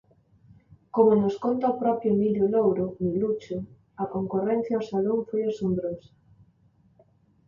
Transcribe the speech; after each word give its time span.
Como 0.95 1.11
nos 1.21 1.35
conta 1.43 1.73
o 1.73 1.79
propio 1.83 2.09
Emilio 2.15 2.45
Louro, 2.55 2.85
Milucho, 3.05 3.57
"a 4.03 4.05
concorrencia 4.15 4.73
ao 4.77 4.87
salón 4.91 5.19
foi 5.29 5.41
asombrosa". 5.45 6.11